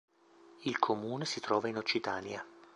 Il 0.65 0.79
comune 0.79 1.25
si 1.25 1.39
trova 1.41 1.67
in 1.67 1.77
Occitania. 1.77 2.43